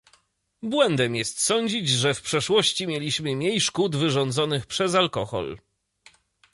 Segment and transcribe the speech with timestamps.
[0.63, 5.57] Błędem jest sądzić, że w przeszłości mieliśmy mniej szkód wyrządzonych przez alkohol